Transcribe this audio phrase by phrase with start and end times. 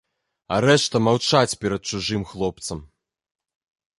[0.53, 2.79] А рэшта маўчаць перад чужым хлопцам.